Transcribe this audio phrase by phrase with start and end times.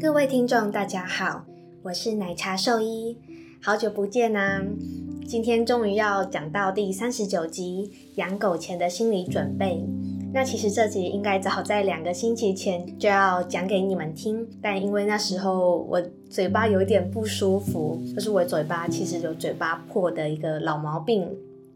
[0.00, 1.44] 各位听众，大家好，
[1.82, 3.18] 我是奶茶兽医，
[3.60, 4.62] 好久不见啊！
[5.26, 9.84] 今天终于要讲到第三十九集养狗前的心理准备。
[10.32, 21.28] 那其实这集应该早在两个星期前就要讲给你们听，但因为那时候我嘴巴有点不舒服，就是我嘴巴其实有嘴巴破的一个老毛病。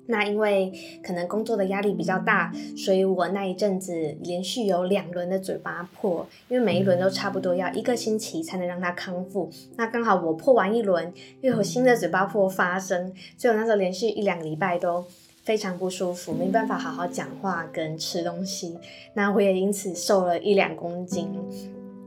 [0.07, 0.73] 那因为
[1.03, 9.49] 可能工作的压力比较大，所以我那一阵子连续有两轮的嘴巴破，因为每一轮都差不多要一个星期才能让它康复。
[9.77, 15.05] 那刚好我破完一轮，又有新的嘴巴破发生，所以我那时候连续一两个礼拜都
[15.45, 18.77] 非常不舒服，没办法好好讲话跟吃东西。
[19.15, 21.31] 那我也因此瘦了一两公斤，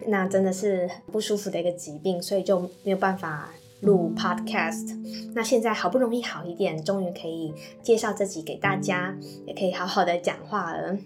[0.07, 3.51] 那真的是不舒服的一个疾病，所以就没有办法。
[3.81, 4.97] 录 podcast，
[5.33, 10.97] 那现在好不容易好一点，终于可以介绍自己给大家，也可以好好的讲话了。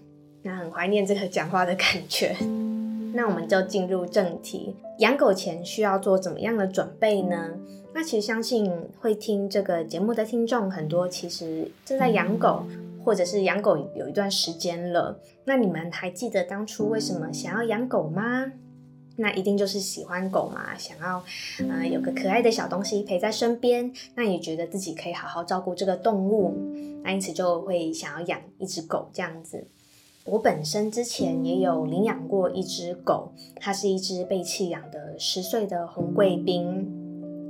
[0.42, 2.34] 那很怀念这个讲话的感觉。
[3.12, 7.50] 那我们就进入正题，养狗前需要做怎么样的准备呢？
[7.92, 12.64] 那其实相信会听这个节目的听众很多，其实正在养狗，
[13.04, 15.18] 或者是养狗有一段时间了。
[15.44, 18.52] 那你们还记得当初为什么想要养狗吗？
[19.20, 21.22] 那一定就是喜欢狗嘛，想要，
[21.68, 26.56] 呃，有个可爱的小东西陪在身边，那也觉得自己可以好好照顾这个动物，
[27.04, 29.66] 那因此就会想要养一只狗这样子。
[30.24, 36.88] 我本身之前也有领养过一只狗，它是一只被弃养的十岁的红贵宾。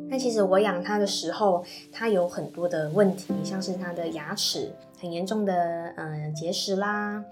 [0.09, 5.55] 那其实我养它的时候，它有很多的问题，像是它的牙齿很严重的，
[5.97, 7.25] 呃，结石啦。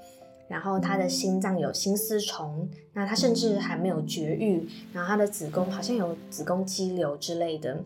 [0.49, 7.79] 然后他的心脏有心丝虫，那他甚至还没有绝育，然后他的子宫好像有子宫肌瘤之类的，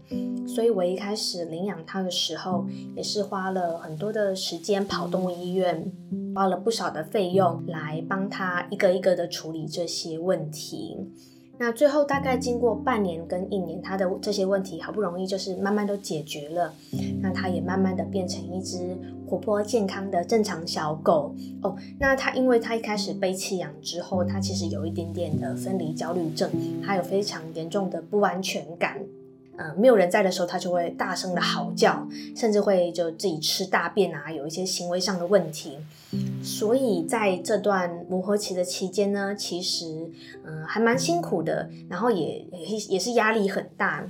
[0.46, 5.92] 所以我一开始领养他的时候，也是花了很多的时间跑动物医院，
[6.34, 10.96] 花了不少的费用来帮他一个一个的处理这些问题。
[11.62, 16.74] 那最后大概经过半年跟一年，他的这些问题好不容易就是慢慢都解决了，
[17.20, 21.76] 那他也慢慢的变成一只活泼健康的正常小狗哦。
[22.00, 26.50] 那他因为他一开始被弃养之后，他其实有一点点的分离焦虑症，
[26.84, 28.98] 他有非常严重的不安全感。
[29.56, 35.78] 呃，没有人在的时候，它就会大声的嚎叫，甚至会就自己吃大便啊，有一些行为上的问题。
[36.42, 40.10] 所以在这段磨合期的期间呢，其实
[40.44, 44.06] 嗯还蛮辛苦的，然后也也也是压力很大。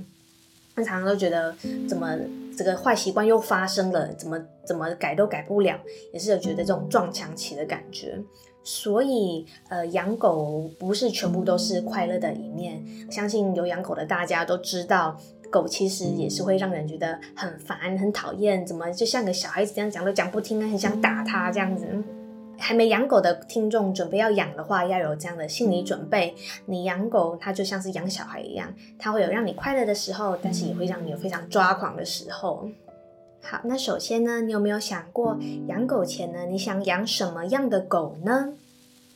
[0.75, 1.55] 常常都觉得
[1.87, 2.17] 怎么
[2.57, 5.79] 这个坏习惯又发生了，怎么怎么改都改不了，
[6.11, 8.19] 也是有觉得这种撞墙期的感觉。
[8.63, 12.83] 所以，呃，养狗不是全部都是快乐的一面。
[13.11, 15.17] 相信有养狗的大家都知道，
[15.51, 21.85] 狗其实也是会让人觉得很烦、很讨厌，怎么就像个小孩子这样讲都讲不听，很想打它这样子。
[22.57, 26.33] 还没养狗的听众，准备要养的话，要有这样的心理准备。
[26.65, 32.69] 你养狗，它就像是养小孩一样，它会有让你快乐的时候，但是也会让你有非常抓狂的时候。
[33.45, 35.37] 好，那首先呢，你有没有想过
[35.67, 36.45] 养狗前呢？
[36.45, 38.53] 你想养什么样的狗呢？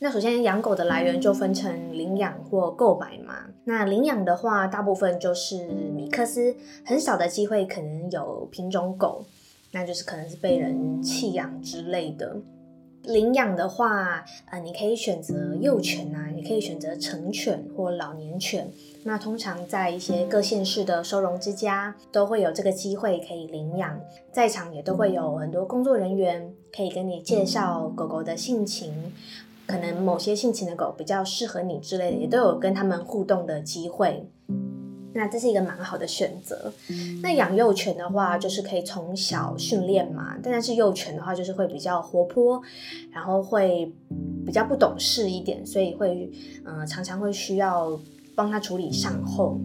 [0.00, 3.46] 那首先养狗的来源就分成领养或购买嘛。
[3.64, 9.24] 那领养的话，大部分就是米克斯，很少的机会可能有品种狗，
[9.72, 12.36] 那就是可能是被人弃养之类的。
[13.08, 18.70] 领养的话，呃，你可以选择幼犬啊，也可以选择成犬或老年犬。
[19.04, 23.98] 那通常在一些各县市的收容之家，都会有这个机会可以领养，
[24.30, 29.12] 在场也都会有很多工作人员可以跟你介绍狗狗的性情，
[29.66, 34.28] 可能某些性情的狗比较适合你之类的，也都有跟他们互动的机会。
[35.14, 36.72] 那这是一个蛮好的选择。
[37.22, 40.36] 那养幼犬的话，就是可以从小训练嘛。
[40.42, 42.60] 但是幼犬的话，就是会比较活泼，
[43.10, 43.92] 然后会
[44.44, 46.30] 比较不懂事一点，所以会
[46.64, 47.98] 嗯常常会需要
[48.34, 49.58] 帮它处理善后。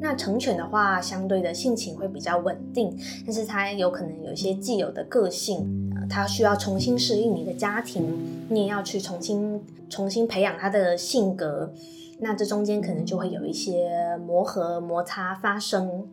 [0.00, 8.04] 那成犬的话，相对的性情会比较稳定，但是它有可能有一些既有的个性，它需要重新适应你的家庭，
[8.48, 11.72] 你也要去重新重新培养它的性格。
[12.18, 16.08] 那这中间可能就会有一些磨合摩擦发生。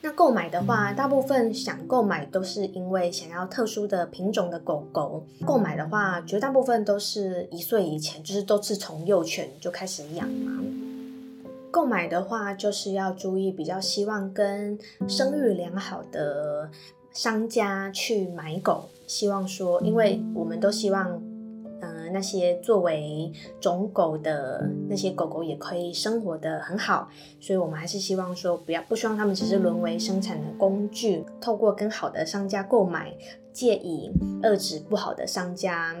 [0.00, 5.24] 那购买的话，大部分想购买都是因为想要特殊的品种的狗狗。
[5.44, 10.62] 购买的话，绝大部分都是一岁以前，就是都是从幼犬就开始养嘛。
[11.72, 14.78] 购买的话，就是要注意，比较希望跟
[15.08, 16.70] 生育良好的
[17.10, 21.20] 商家去买狗，希望说，因为我们都希望。
[22.10, 27.08] 那些作为种狗的那些狗狗也可以生活的很好，
[27.40, 31.24] 所以我们还是希望说不要不希望它们只是沦为生产的工具。
[31.40, 33.12] 透过跟好的商家购买，
[33.52, 34.10] 借以
[34.42, 35.94] 遏制不好的商家。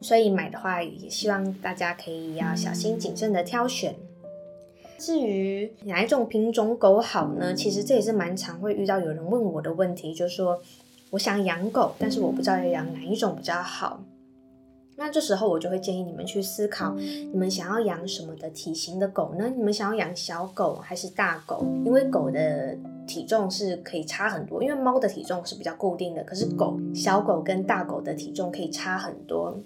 [0.00, 3.96] 所以买的话，也希望大家可以要小心谨慎的挑选。
[4.96, 7.54] 至于哪一种品种狗好呢？
[7.54, 10.60] 其实这也是蛮常会遇到有人问我的问题，就是说
[11.10, 14.00] 我想养狗，但是我不知道要养哪一种比较好。
[14.98, 19.48] 那这时候我就会建议你们去思考，你们想要养什么的体型的狗呢？
[19.56, 21.64] 你们想要养小狗还是大狗？
[21.84, 29.56] 因为狗的体重是可以差很多，因为猫的体重是比较固定的，可是狗小狗跟大狗的体重可以差很多。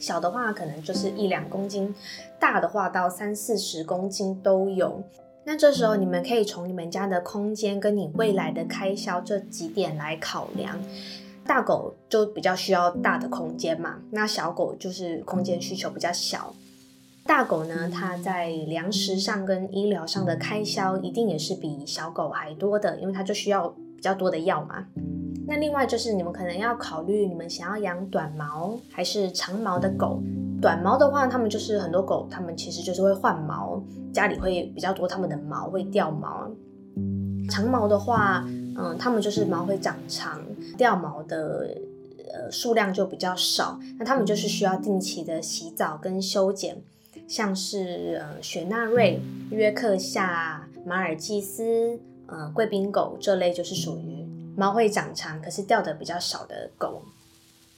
[0.00, 1.94] 小的话可能就是一两公斤，
[2.40, 5.02] 大的话到三四十公斤都有。
[5.44, 10.80] 那这时候你们可以从你们家的空间跟你未来的开销这几点来考量。
[11.44, 16.54] 大狗就比较需要大的空间嘛，那小狗就是空间需求比较小。
[17.24, 24.84] 大狗呢，它在粮食上跟医疗上的开销一定也是比小狗还多的，因为它就需要比较多的药嘛。
[25.46, 30.22] 那另外就是你们可能要考虑，你们想要养短毛还是长毛的狗。
[30.60, 36.48] 短毛的话，它们就是很多狗，它们其实就是会换毛，家里会比较多它们的毛会掉毛。
[37.50, 38.44] 长毛的话，
[38.76, 40.40] 嗯，它们就是毛会长长，
[40.76, 41.76] 掉毛的
[42.32, 43.78] 呃数量就比较少。
[43.98, 46.76] 那它们就是需要定期的洗澡跟修剪，
[47.28, 49.20] 像是呃雪纳瑞、
[49.50, 54.26] 约克夏、马尔济斯、呃贵宾狗这类，就是属于
[54.56, 57.02] 毛会长长，可是掉的比较少的狗。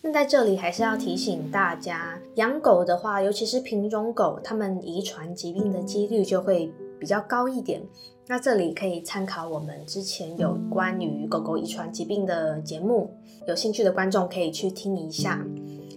[0.03, 6.71] 那在这里还是要提醒大家，养狗的话，尤其是品种狗，它们遗传疾病的几率就会
[7.01, 7.83] 比较高一点。
[8.27, 13.11] 那这里可以参考我们之前有关于狗狗遗传疾病的节目，
[13.47, 15.45] 有兴趣的观众可以去听一下。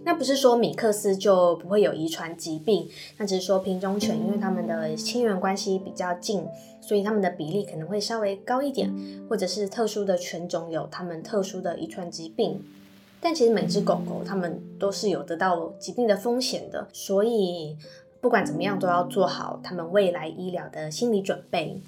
[0.03, 2.88] 那不是说米克斯就不会有遗传疾病，
[3.18, 6.45] 那只是说品种犬，因为它们的亲缘关系比较近，
[6.81, 8.94] 所以它们的比例可能会稍微高一点，
[9.29, 12.62] 或者是特殊的犬种有它们特殊的遗传疾病。
[13.21, 17.77] 但其实每只狗狗它们都是有得到疾病的风险的，所以
[18.19, 21.81] 不管怎么样都要做好它们未来医疗的心理准备。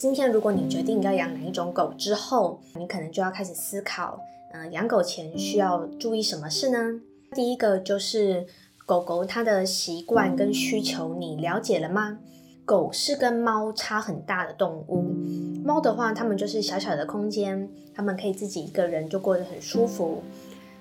[0.00, 4.18] 今天，如果你决定要养哪一种狗之后，你可能就要开始思考，
[4.54, 6.98] 嗯，养狗前需要注意什么事呢？
[7.34, 8.46] 第一个就是
[8.86, 12.16] 狗狗它的习惯跟需求，你了解了吗？
[12.64, 15.02] 狗是跟猫差很大的动物，
[15.62, 20.22] 猫的话，它们就是小小的空间，它们可以自己一个人就过得很舒服。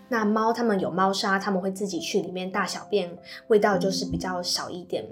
[0.07, 3.11] 那猫它们有猫砂，它们会自己去里面大小便，
[3.49, 5.05] 味道就是比较少一点。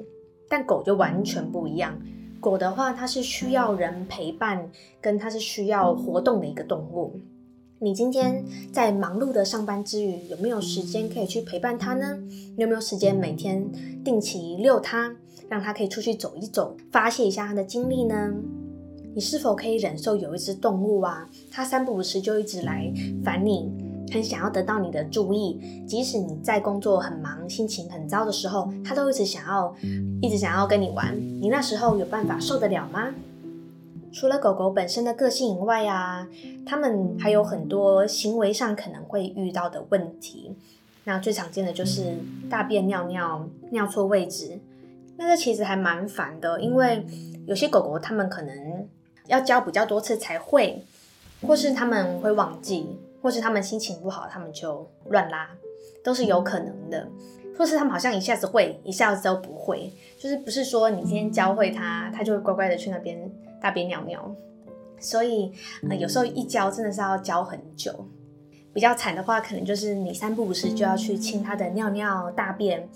[0.47, 1.93] 但狗就完全不一样。
[2.39, 4.69] 狗的话，它是需要人陪伴，
[5.01, 7.13] 跟它是需要活动的一个动物。
[7.79, 12.17] 你今天在忙碌的上班之余，有没有时间可以去陪伴它呢？
[12.29, 13.69] 你有没有时间每天
[14.03, 15.15] 定期遛它，
[15.47, 18.33] 让它可以出去走一走，发泄一下它的精力呢？
[19.13, 22.91] 你是否可以忍受有一只动物啊，它三不五时就一直来
[23.23, 23.71] 烦你？
[24.11, 29.75] 很想要得到你的注意，即使你在工作很忙、心情很糟的时候，他都一直想要、
[30.21, 31.15] 一直想要跟你玩。
[31.41, 33.13] 你那时候有办法受得了吗？
[34.13, 36.27] 除了狗狗本身的个性以外啊，
[36.65, 40.55] 它们还有很多行为上可能会遇到的问题。
[41.03, 42.15] 那最常见的就是
[42.49, 44.59] 大便、尿尿、尿错位置。
[45.17, 47.05] 那这其实还蛮烦的，因为
[47.45, 48.87] 有些狗狗它们可能
[49.27, 50.83] 要教比较多次才会，
[51.41, 52.87] 或是他们会忘记。
[53.27, 55.49] 或是他们心情不好，他们就乱拉，
[56.01, 57.05] 都是有可能的。
[57.57, 63.29] 或是他们好像一下子会，一下子都不会，就是不是说你今天教会他，他就会乖乖的去那边
[63.61, 64.33] 大便尿尿。
[64.97, 65.51] 所以
[65.89, 67.93] 呃，有时候一教真的是要教很久。
[68.73, 72.87] 比较惨的话，可能就是你三不五时就要去清他的尿尿大便。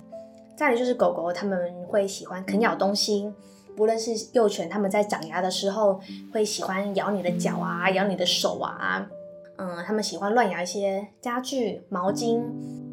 [0.56, 3.30] 再来就是狗狗，他们会喜欢啃咬东西，
[3.76, 6.00] 不论是幼犬，他们在长牙的时候
[6.32, 9.06] 会喜欢咬你的脚啊，咬你的手啊。
[9.56, 12.42] 嗯，他们喜欢乱咬一些家具、毛巾，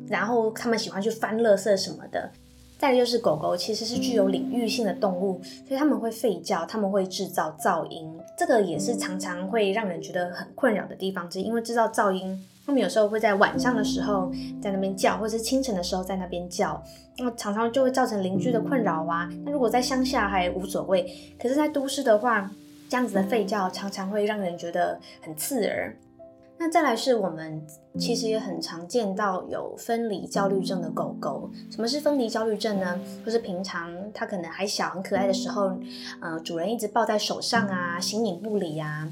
[0.08, 2.30] 然后他们喜欢去翻垃圾什么的。
[2.78, 11.30] 再就是狗狗其实是具有领域性的动物，所以他们会吠叫，他们会制造噪音，这个也是常常会让人觉得很困扰的地方。
[11.30, 11.44] 之一。
[11.44, 16.82] 因为制造噪音，他们有时候会在晚上的时候在那边叫，或者是清晨的时候在那边叫，
[17.18, 19.30] 那常常就会造成邻居的困扰啊。
[19.44, 21.06] 那如果在乡下还无所谓，
[21.38, 22.50] 可是在都市的话，
[22.88, 25.94] 这样子的吠叫常常会让人觉得很刺耳。
[26.62, 27.66] 那再来是我们
[27.98, 31.50] 其实也很常见到有分离焦虑症的狗狗。
[31.72, 33.00] 什么是分离焦虑症呢？
[33.26, 35.72] 就是平常它可能还小很可爱的时候，
[36.20, 39.10] 呃，主人一直抱在手上啊，形影不离啊。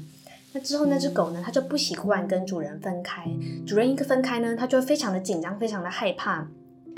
[0.52, 3.24] 那之后那只狗呢，它就不习惯跟主人分开。
[3.66, 6.46] 主人一个分开呢，它就会非常的紧张，非常的害怕。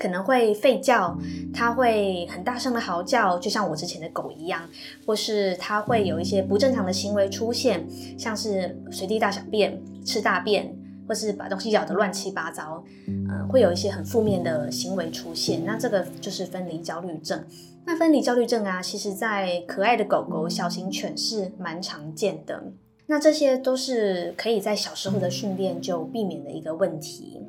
[0.01, 1.15] 可能会吠叫，
[1.53, 4.67] 它会很大声的嚎叫，就像我之前的狗一样，
[5.07, 7.87] 或是它会有一些不正常的行为出现，
[8.19, 10.75] 像是随地大小便、吃大便，
[11.07, 15.63] 或是把东西咬得乱七八糟，嗯，会有一些很负面的行为出现。
[15.67, 17.45] 那这个就是分离焦虑症。
[17.85, 22.63] 那分离焦虑症啊，其实在可爱的狗狗、小型犬是蛮常见的。
[23.07, 27.43] 那这些都是可以在小时候的训练就避免的一个问题。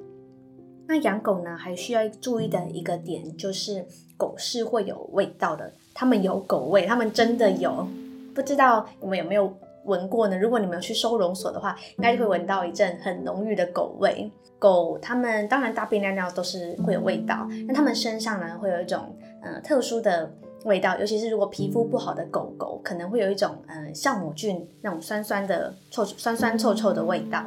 [0.92, 3.86] 那养狗呢，还需要注意的一个点就是，
[4.18, 7.88] 狗是会有味道的，它们有狗味，它们真的有。
[8.36, 9.54] 不知道你们有没有
[9.86, 10.38] 闻过呢？
[10.38, 14.30] 如果你们有去收容所的话，应该就会闻到一阵很浓郁的狗味。
[14.60, 20.30] 狗它们当然大便尿尿都是会有味道，那它们身上呢会有一种呃特殊的
[20.66, 27.46] 味道，尤其是如果皮肤不好的狗狗，可能会有一种嗯酵母菌那种酸酸的臭酸酸臭臭的味道。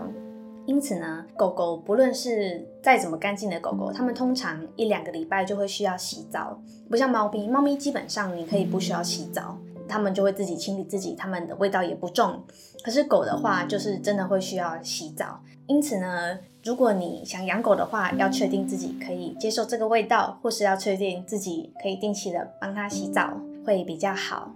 [0.67, 9.59] 因此呢，狗狗不论是再怎么干净的狗狗，它们通常一两个礼拜就会需要洗澡，不像猫咪，猫咪基本上你可以不需要洗澡。
[9.87, 12.43] 它们就会自己清理自己，它们的味道也不重。
[12.83, 15.43] 可是狗的话，就是真的会需要洗澡。
[15.67, 24.55] 因此呢，如果你想养狗的话，要确定自己可以接受这个味道，或是要确定自己可以定期的帮它洗澡，会比较好。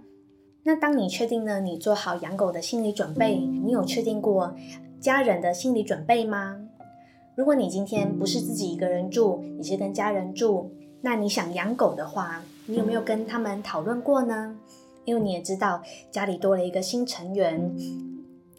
[0.63, 4.55] 那当你确定呢，你做好养狗的心理准备，你有确定过
[5.01, 6.59] 家人的心理准备吗？
[7.35, 14.57] 如果你今天不是自己一个人住，你是跟家人住，那你想养狗的话，你有没有跟他们讨论过呢？
[15.05, 17.73] 因为你也知道，家里多了一个新成员，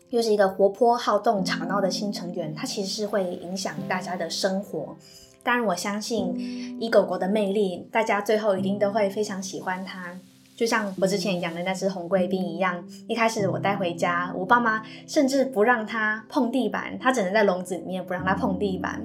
[0.08, 4.96] 又是一个活泼好动、吵闹的新成员，它其实是会影响大家的生活。
[5.42, 10.18] 当然，我相信以狗狗的魅力，大家最后一定都会非常喜欢它。
[10.60, 19.02] 就像我之前养的那只红贵宾一样，一开始我带回家，我爸妈甚至不让它碰地板，它只能在笼子里面，不让它碰地板。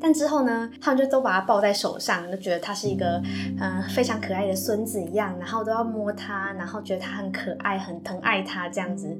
[0.00, 3.20] 但之后呢，他们就都把它抱在手上，就觉得它是一个
[3.58, 9.18] 嗯非常可爱的孙子一样，然后都要摸它，然后觉得它很可爱，很疼爱它这样子。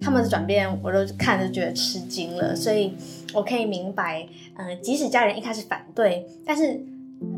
[0.00, 2.56] 他们的转变，我都看着觉得吃惊了。
[2.56, 2.96] 所以
[3.32, 6.84] 我可以明白，嗯，即使家人一开始反对，但是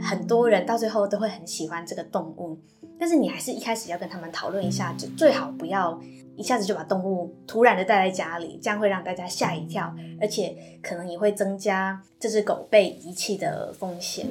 [0.01, 2.59] 很多人到最后都会很喜欢这个动物。
[2.99, 6.01] 但是你还是一开始要跟他们讨论一下，就最好不要。
[6.37, 14.27] 一下子就把动物突然的带在家里，这样会让大家吓一跳，而且可能也会增加这只狗被遗弃的风险。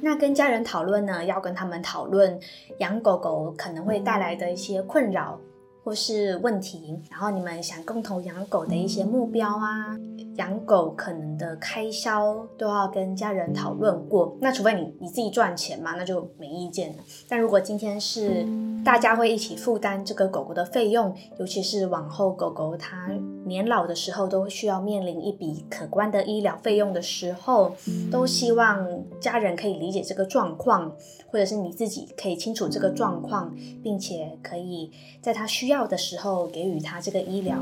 [0.00, 2.38] 那跟家人讨论呢，要跟他们讨论
[2.78, 5.40] 养狗狗可能会带来的一些困扰。
[5.88, 9.96] 或是问题，然后你们想共同养狗的一些目标啊，
[10.36, 14.36] 养狗可能的开销都要跟家人讨论过。
[14.42, 17.02] 那除非你你自己赚钱嘛，那就没意见了。
[17.26, 18.44] 但如果今天是
[18.84, 23.08] 大家会一起负担这个狗狗的费用，尤其是往后狗狗它
[23.44, 27.74] 年老的时候都需要面临一笔可观的医疗费用的时候，
[28.10, 28.86] 都希望
[29.20, 30.92] 家人可以理解这个状况，
[31.26, 35.88] 或者是你自己可以清楚这个状况，并且可以在他需要。
[35.88, 37.56] 的时候给予他这个医疗。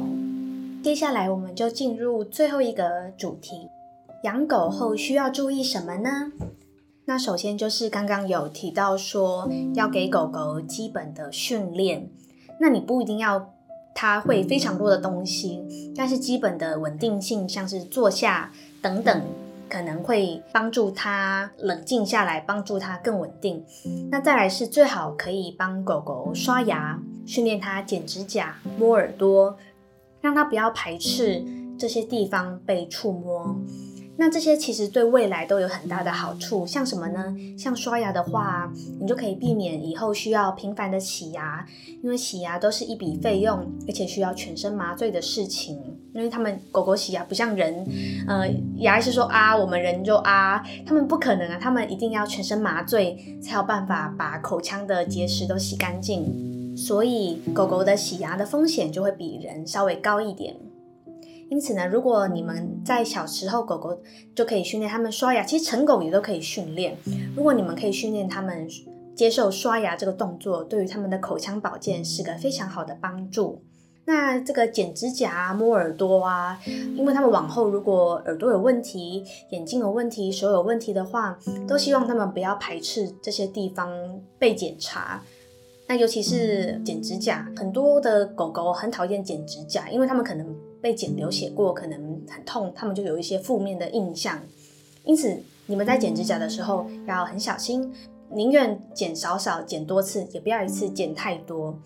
[0.82, 3.68] 接下来我们就进入最后一个主题：
[4.24, 6.32] 养狗后需要注意什么呢？
[7.08, 12.10] 那首先就是刚刚有提到说要给狗狗基本的训练。
[12.60, 13.54] 那你不一定要
[13.94, 19.22] 它会非常多的东西，但是基本的稳定性，像是坐下等等，
[19.68, 23.64] 可能会帮助它冷静下来，帮助它更稳定。
[24.10, 27.00] 那再来是最好可以帮狗狗刷牙。
[27.24, 29.56] 训练它剪指甲、摸耳朵，
[30.20, 31.44] 让它不要排斥
[31.78, 33.56] 这些地方被触摸。
[34.18, 36.66] 那这些其实对未来都有很大的好处。
[36.66, 37.36] 像什么呢？
[37.58, 41.66] 像刷牙的话，你就可以避免以后需要频繁的洗牙，
[42.02, 45.78] 因为洗牙都是一笔费用，而且需要全身麻醉的事情。
[46.14, 47.86] 因为他们狗狗洗牙不像人，
[48.26, 56.74] 呃，牙医是说啊，我们人就啊，他们不可能啊，他们一定要全身麻醉才有办法把口腔的结石都洗干净。
[56.74, 60.56] 所以狗狗的洗牙的风险就会比人稍微高一点。
[61.48, 63.96] 因此呢，如果你们在小时候狗狗
[64.34, 66.96] 就可以训练它们刷牙，其实成狗也都可以训练。
[67.36, 68.68] 如果你们可以训练它们
[69.14, 73.62] 接受刷牙这个动作，对于它们的口腔保健是个非常好的帮助。
[74.08, 76.60] 那这个剪指甲、摸耳朵啊，
[76.96, 81.36] 因为他们往后如果耳朵有问题、眼睛有问题、手有问题的话，
[81.66, 83.90] 都希望他们不要排斥这些地方
[84.38, 85.20] 被检查。
[85.88, 90.46] 那尤其是剪指甲，很多的狗狗很讨厌剪指甲，因为它们可能
[90.80, 94.40] 被剪流血过，可能很痛，他们就有一些负面的印象。
[95.04, 97.92] 因此，你们在剪指甲的时候要很小心，
[98.30, 101.78] 宁愿剪少少、剪多次，也不要一次剪太多。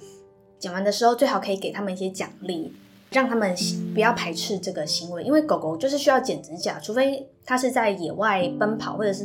[0.58, 2.72] 剪完的时候，最好可以给他们一些奖励，
[3.10, 3.54] 让他们
[3.94, 9.24] 不要排斥这个行为，因为狗狗就是需要剪指甲，除非它是在野外奔跑，或者是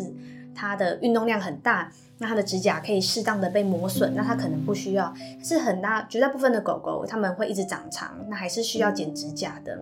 [0.54, 1.92] 它的运动量很大。
[2.18, 5.14] 那它的指甲可以适当的被磨损，那它可能不需要。
[5.44, 9.78] 是很大绝大部分的狗狗，它们会一直长长，那还是需要剪指甲的。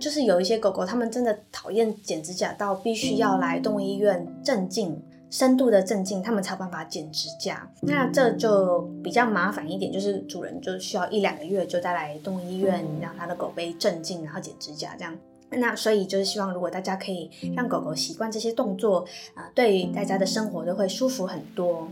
[0.00, 5.00] 就是有一些狗狗，它们真的讨厌剪指甲到必须要来动物医院镇静。
[5.30, 7.66] 深度的镇静，他们才有办法剪指甲。
[7.80, 15.16] 那这就比较麻烦一点，就是主人就需要一两个月就带来动物医院，让他的狗被镇静，然后剪指甲这样。
[15.58, 19.04] 那所以就是希望，如果大家可以让狗狗习惯这些动作，
[19.34, 21.88] 啊，对于大家的生活都会舒服很多。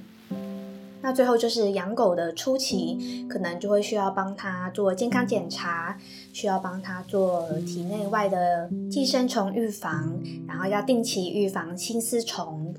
[1.02, 5.96] 那最后就是养狗的初期，可能就会需要帮它做健康检查，
[6.32, 12.74] 需要帮它做体内外的寄生虫预防，然后要定期预防心丝虫。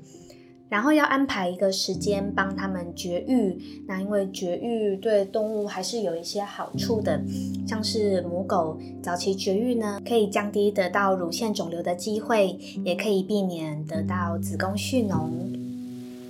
[0.72, 7.20] 然后要安排一个时间帮他们绝育，那因为绝育对动物还是有一些好处的，
[7.68, 15.28] 像是母狗早期绝育呢，可以降低得到乳腺肿瘤的机会，也可以避免得到子宫蓄脓。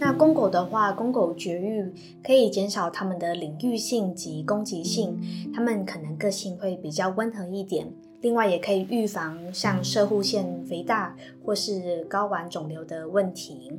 [0.01, 1.93] 那公狗的话，公狗绝育
[2.25, 5.21] 可以减少它们的领域性及攻击性，
[5.55, 7.87] 它们可能个性会比较温和一点。
[8.21, 13.71] 另外也可以预防像射护腺肥大或是睾丸肿瘤的问题。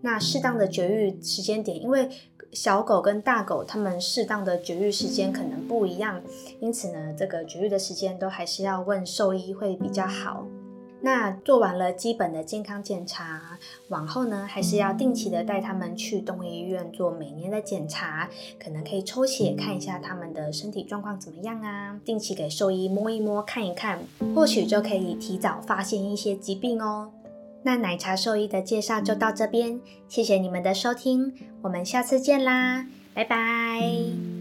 [0.00, 2.08] 那适当的绝育时间点，因为
[2.52, 6.20] 小狗跟大狗它们适当的绝育时间可能不一样，
[6.60, 10.46] 因此呢，这个绝育的时间都还是要问兽医会比较好。
[11.00, 13.56] 那做完了基本的健康检查，
[13.88, 18.28] 往后呢，还是要定期的带他们去动物医院做每年的检查，
[18.58, 24.00] 可能可以抽血看一下他们的身体状况怎么样啊，定期给兽医摸一摸看一看，
[24.34, 27.12] 或许就可以提早发现一些疾病哦。
[27.68, 34.37] 那奶茶兽医的介绍就到这边，谢谢你们的收听，我们下次见啦，拜拜。